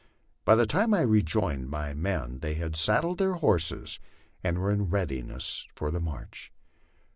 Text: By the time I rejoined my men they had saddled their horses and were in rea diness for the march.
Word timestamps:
By 0.45 0.55
the 0.55 0.65
time 0.65 0.95
I 0.95 1.01
rejoined 1.01 1.69
my 1.69 1.93
men 1.93 2.39
they 2.39 2.55
had 2.55 2.75
saddled 2.75 3.19
their 3.19 3.33
horses 3.33 3.99
and 4.43 4.57
were 4.57 4.71
in 4.71 4.89
rea 4.89 5.05
diness 5.05 5.67
for 5.75 5.91
the 5.91 5.99
march. 5.99 6.51